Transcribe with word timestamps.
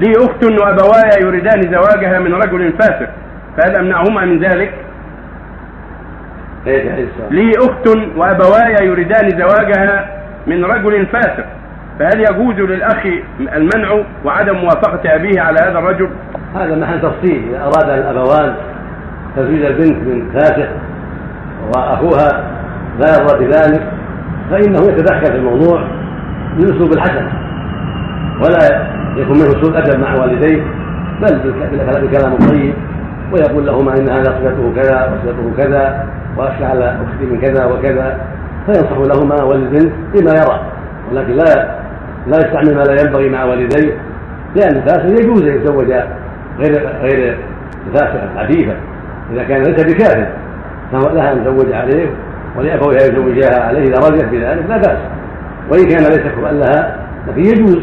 لي 0.00 0.12
أخت 0.16 0.44
وأبوايا 0.44 1.22
يريدان 1.22 1.60
زواجها 1.62 2.18
من 2.18 2.34
رجل 2.34 2.72
فاسق 2.72 3.10
فهل 3.56 3.76
أمنعهما 3.76 4.24
من 4.24 4.38
ذلك؟ 4.38 4.74
يا 6.66 6.90
إنسان؟ 6.90 7.28
لي 7.30 7.52
أخت 7.58 7.88
وأبوايا 8.16 8.82
يريدان 8.82 9.28
زواجها 9.28 10.08
من 10.46 10.64
رجل 10.64 11.06
فاسق 11.06 11.44
فهل 11.98 12.20
يجوز 12.20 12.54
للأخ 12.54 13.06
المنع 13.40 14.02
وعدم 14.24 14.56
موافقة 14.56 15.14
أبيه 15.14 15.40
على 15.40 15.58
هذا 15.60 15.78
الرجل؟ 15.78 16.10
هذا 16.54 16.76
محل 16.76 17.00
تفصيل 17.00 17.42
إذا 17.48 17.62
أراد 17.62 17.88
الأبوان 17.88 18.54
تزويج 19.36 19.64
البنت 19.64 19.96
من 19.96 20.30
فاسق 20.32 20.68
وأخوها 21.76 22.44
لا 22.98 23.06
يرضى 23.18 23.44
بذلك 23.44 23.82
فإنه 24.50 24.92
يتدخل 24.92 25.26
في 25.26 25.36
الموضوع 25.36 25.84
بالاسلوب 26.56 26.92
الحسن 26.92 27.28
ولا 28.40 28.99
يكون 29.16 29.38
منه 29.38 29.62
سوء 29.62 29.78
ادب 29.78 30.00
مع 30.00 30.14
والديه 30.14 30.62
بل 31.20 31.52
بكلام 32.06 32.36
طيب 32.36 32.74
ويقول 33.32 33.66
لهما 33.66 33.94
إن 33.98 34.08
هذا 34.08 34.24
صفته 34.24 34.72
كذا 34.76 35.12
وصفته 35.12 35.64
كذا 35.64 36.06
واخشى 36.36 36.64
على 36.64 36.84
أختي 36.84 37.26
من 37.26 37.40
كذا 37.40 37.64
وكذا 37.64 38.20
فينصح 38.66 39.16
لهما 39.16 39.42
والدين 39.42 39.92
بما 40.14 40.32
يرى 40.32 40.60
ولكن 41.12 41.32
لا 41.32 41.80
لا 42.26 42.36
يستعمل 42.36 42.74
ما 42.74 42.82
لا 42.82 43.02
ينبغي 43.02 43.28
مع 43.28 43.44
والديه 43.44 43.92
لأن 44.56 44.76
الفاسق 44.76 45.20
يجوز 45.20 45.42
أن 45.42 45.54
يتزوج 45.56 45.92
غير 46.58 46.88
غير 47.02 47.38
الفاسقه 47.86 48.28
العفيفه 48.34 48.74
إذا 49.32 49.42
كان 49.42 49.62
ليس 49.62 49.84
بكافر 49.84 50.26
فهو 50.92 51.14
لها 51.14 51.32
أن 51.32 51.44
تزوج 51.44 51.72
عليه 51.72 52.10
ولابويها 52.56 53.00
يزوجاها 53.00 53.62
عليه 53.62 53.82
إذا 53.82 53.98
رضيت 53.98 54.24
بذلك 54.24 54.64
لا 54.68 54.76
بأس 54.76 54.98
وإن 55.70 55.88
كان 55.88 56.02
ليس 56.02 56.20
كفءا 56.20 56.52
لها 56.52 56.96
لكن 57.28 57.40
يجوز. 57.40 57.82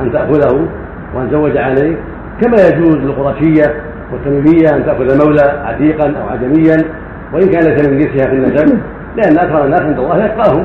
أن 0.00 0.12
تأخذه 0.12 0.66
وأن 1.14 1.30
تزوج 1.30 1.56
عليه. 1.56 1.96
كما 2.40 2.56
يجوز 2.68 2.96
للقرشية 2.96 3.74
والتميمية 4.12 4.76
أن 4.76 4.86
تأخذ 4.86 5.26
مولى 5.26 5.62
عتيقا 5.64 6.14
أو 6.22 6.28
عجميا 6.28 6.76
وإن 7.32 7.48
كان 7.48 7.62
ليس 7.62 7.88
من 7.88 7.98
جنسها 7.98 8.30
في 8.30 8.36
النسب 8.36 8.78
لأن 9.16 9.38
أكثر 9.38 9.64
الناس 9.64 9.80
عند 9.80 9.98
الله 9.98 10.24
يتقاهم. 10.24 10.64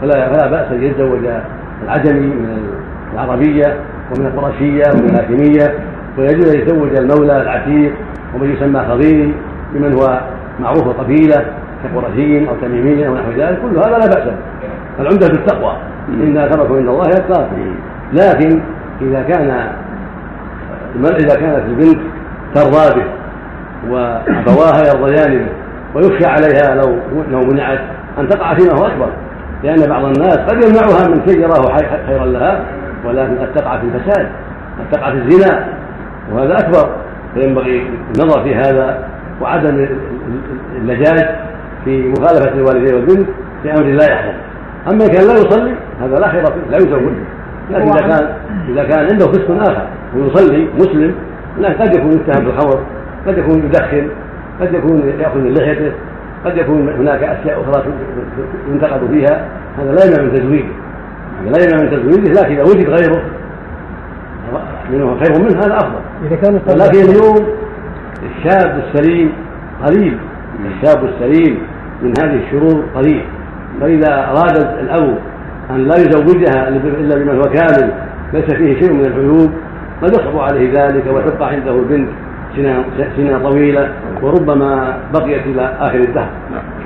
فلا 0.00 0.32
فلا 0.32 0.50
بأس 0.50 0.72
أن 0.72 0.82
يتزوج 0.82 1.20
العجمي 1.84 2.26
من 2.26 2.58
العربية 3.14 3.76
ومن 4.10 4.26
القرشية 4.26 4.82
ومن 4.94 5.10
الهاشمية. 5.10 5.74
ويجوز 6.18 6.54
أن 6.54 6.60
يتزوج 6.60 6.96
المولى 6.96 7.42
العتيق 7.42 7.92
ومن 8.34 8.50
يسمى 8.50 8.80
خضيري 8.90 9.34
بمن 9.74 9.92
هو 9.92 10.20
معروف 10.60 10.86
القبيله 10.86 11.44
كقرشي 11.84 12.48
أو 12.48 12.54
تميمي 12.62 13.08
أو 13.08 13.14
نحو 13.14 13.30
ذلك. 13.30 13.58
كل 13.62 13.78
هذا 13.78 13.90
لا 13.90 14.06
بأس 14.06 14.24
به. 14.24 14.34
العمدة 15.00 15.26
التقوى 15.26 15.76
إن 16.08 16.36
اكرمكم 16.36 16.74
عند 16.74 16.88
الله 16.88 17.08
يتقاكم 17.08 17.74
لكن 18.12 18.60
إذا 19.02 19.22
كان 19.22 19.72
المرء 20.96 21.16
إذا 21.16 21.34
كانت 21.34 21.62
البنت 21.68 22.00
ترضى 22.54 23.00
به 23.00 23.06
وأبواها 23.90 24.82
يرضيان 24.94 25.38
به 25.38 25.48
ويخشى 25.94 26.26
عليها 26.26 26.74
لو 26.74 26.98
لو 27.30 27.40
منعت 27.40 27.80
أن 28.18 28.28
تقع 28.28 28.54
فيما 28.54 28.72
هو 28.78 28.86
أكبر. 28.86 29.08
لأن 29.62 29.88
بعض 29.88 30.04
الناس 30.04 30.38
قد 30.38 30.64
يمنعها 30.64 31.08
من 31.08 31.26
شيء 31.26 31.40
يراه 31.40 31.76
خيرا 32.06 32.26
لها 32.26 32.64
ولكن 33.04 33.38
قد 33.38 33.52
تقع 33.54 33.78
في 33.78 33.86
الفساد 33.86 34.26
قد 34.78 34.90
تقع 34.92 35.10
في 35.10 35.16
الزنا 35.16 35.68
وهذا 36.32 36.54
أكبر. 36.54 36.90
فينبغي 37.34 37.90
النظر 38.16 38.42
في 38.42 38.54
هذا 38.54 39.08
وعدم 39.40 39.86
اللجاج 40.76 41.28
في 41.84 42.08
مخالفة 42.08 42.52
الوالدين 42.54 42.94
والبنت 42.94 43.28
في 43.62 43.72
أمر 43.72 43.84
لا 43.84 44.12
يحصل 44.12 44.34
أما 44.88 45.06
كان 45.06 45.26
لا 45.26 45.34
يصلي 45.34 45.74
هذا 46.00 46.18
لا 46.18 46.28
خير 46.28 46.44
فيه 46.44 46.70
لا 46.70 46.76
يزوج. 46.76 47.12
لكن 47.70 47.88
إذا 47.88 48.00
كان 48.00 48.36
إذا 48.68 48.84
كان 48.84 48.98
عنده 48.98 49.26
فسق 49.26 49.50
آخر 49.50 49.86
ويصلي 50.16 50.68
مسلم 50.78 51.14
لكن 51.58 51.82
قد 51.82 51.96
يكون 51.96 52.12
يتهم 52.12 52.44
بالخمر 52.44 52.80
قد 53.26 53.38
يكون 53.38 53.58
يدخن 53.58 54.08
قد 54.60 54.74
يكون 54.74 55.12
يأخذ 55.20 55.38
من 55.38 55.54
لحيته 55.54 55.92
قد 56.44 56.56
يكون 56.56 56.88
هناك 56.88 57.22
أشياء 57.22 57.60
أخرى 57.60 57.84
ينتقد 58.72 59.00
فيها. 59.10 59.48
هذا 59.78 59.92
لا 59.92 60.04
يمنع 60.04 60.22
من 60.22 60.32
تزويجه. 60.32 60.68
هذا 61.40 61.50
لا 61.50 61.64
يمنع 61.64 61.82
من 61.82 61.90
تزويجه 61.90 62.40
لكن 62.40 62.52
إذا 62.54 62.62
وجد 62.62 62.88
غيره 62.88 63.22
منه 64.90 65.18
خير 65.24 65.38
منه 65.42 65.58
هذا 65.58 65.76
أفضل. 65.76 66.00
إذا 66.26 66.36
كان 66.36 66.54
ولكن 66.54 66.98
اليوم 66.98 67.46
الشاب 68.22 68.82
السليم 68.84 69.32
قليل 69.86 70.18
الشاب 70.66 71.04
السليم 71.04 71.58
من 72.02 72.12
هذه 72.22 72.40
الشرور 72.46 72.84
قليل. 72.94 73.24
فإذا 73.80 74.30
أراد 74.30 74.56
الأب 74.80 75.18
أن 75.70 75.88
لا 75.88 75.96
يزوجها 75.96 76.68
إلا 76.68 77.16
بمن 77.16 77.36
هو 77.36 77.42
كامل 77.42 77.92
ليس 78.32 78.44
فيه 78.44 78.80
شيء 78.80 78.92
من 78.92 79.06
العيوب 79.06 79.50
قد 80.02 80.10
يصعب 80.10 80.38
عليه 80.38 80.84
ذلك 80.84 81.04
وتبقى 81.06 81.48
عنده 81.48 81.70
البنت 81.70 82.08
سنة 83.16 83.38
طويلة 83.38 83.88
وربما 84.22 84.96
بقيت 85.14 85.46
إلى 85.46 85.76
آخر 85.80 85.98
الدهر. 85.98 86.28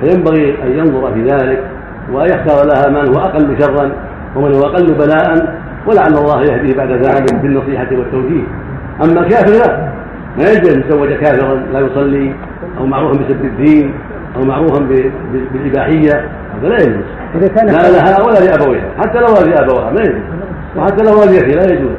فينبغي 0.00 0.56
أن 0.62 0.78
ينظر 0.78 1.14
في 1.14 1.22
ذلك 1.22 1.64
وأن 2.12 2.26
يختار 2.26 2.66
لها 2.66 2.88
من 2.90 3.08
هو 3.08 3.20
أقل 3.20 3.56
شرا 3.60 3.92
ومن 4.36 4.54
هو 4.54 4.60
أقل 4.60 4.94
بلاء 4.94 5.58
ولعل 5.86 6.14
الله 6.18 6.42
يهديه 6.42 6.74
بعد 6.76 6.92
ذلك 6.92 7.34
بالنصيحة 7.34 7.88
والتوجيه. 7.92 8.44
أما 9.04 9.20
الكافر 9.20 9.52
لا 9.52 9.88
ما 10.38 10.44
يجوز 10.50 10.72
أن 10.72 10.80
يتزوج 10.80 11.12
كافرا 11.12 11.54
لا 11.72 11.80
يصلي 11.80 12.32
أو 12.78 12.86
معروفا 12.86 13.14
بسب 13.14 13.44
الدين. 13.44 13.94
أو 14.36 14.44
معروفا 14.44 14.80
ب- 14.82 14.92
ب- 15.32 15.52
بالإباحية 15.52 16.28
هذا 16.58 16.68
لا 16.68 16.76
يجوز. 16.76 17.04
لا 17.72 17.90
لها 17.90 18.22
ولا 18.22 18.38
لأبويها 18.38 18.90
حتى 18.98 19.18
لو 19.18 19.26
والد 19.26 19.52
أبوها 19.62 19.90
ما 19.92 20.00
يجوز. 20.00 20.22
وحتى 20.76 21.04
لو 21.04 21.20
والدتها 21.20 21.66
لا 21.66 21.72
يجوز. 21.74 21.90